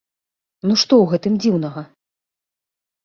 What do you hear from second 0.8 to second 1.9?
што ў гэтым дзіўнага?